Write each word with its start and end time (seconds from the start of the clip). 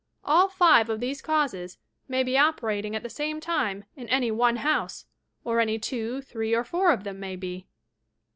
All 0.25 0.49
five 0.49 0.89
of 0.89 0.99
these 0.99 1.21
causes 1.21 1.77
may 2.07 2.23
be 2.23 2.35
operating 2.35 2.95
at 2.95 3.03
the 3.03 3.07
same 3.09 3.39
lime 3.47 3.83
in 3.95 4.09
any 4.09 4.31
one 4.31 4.55
house, 4.55 5.05
or 5.43 5.59
any 5.59 5.77
two, 5.77 6.23
three 6.23 6.55
or 6.55 6.63
four 6.63 6.91
of 6.91 7.03
them 7.03 7.19
may 7.19 7.35
be. 7.35 7.67